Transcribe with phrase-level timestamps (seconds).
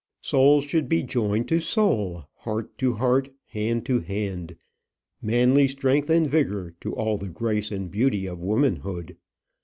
[0.21, 4.55] Soul should be joined to soul, heart to heart, hand to hand,
[5.21, 9.15] manly strength and vigour to all the grace and beauty of womanhood.